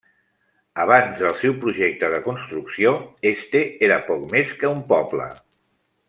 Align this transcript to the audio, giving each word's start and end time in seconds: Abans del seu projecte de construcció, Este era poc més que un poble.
Abans 0.83 1.19
del 1.23 1.35
seu 1.41 1.51
projecte 1.65 2.09
de 2.15 2.21
construcció, 2.29 2.93
Este 3.35 3.61
era 3.89 3.99
poc 4.11 4.25
més 4.35 4.55
que 4.63 4.73
un 4.79 4.85
poble. 4.93 5.29